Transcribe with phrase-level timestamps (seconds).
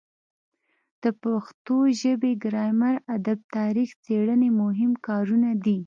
[1.03, 5.79] د پښتو ژبې ګرامر ادب تاریخ څیړنې مهم کارونه دي.